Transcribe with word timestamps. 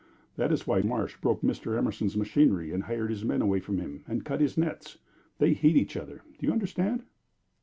That 0.35 0.51
is 0.51 0.65
why 0.65 0.81
Marsh 0.81 1.17
broke 1.17 1.41
Mr. 1.43 1.77
Emerson's 1.77 2.17
machinery, 2.17 2.73
and 2.73 2.81
hired 2.85 3.11
his 3.11 3.23
men 3.23 3.39
away 3.43 3.59
from 3.59 3.77
him, 3.77 4.03
and 4.07 4.25
cut 4.25 4.41
his 4.41 4.57
nets. 4.57 4.97
They 5.37 5.53
hate 5.53 5.75
each 5.75 5.95
other 5.95 6.23
do 6.39 6.47
you 6.47 6.51
understand?" 6.51 7.03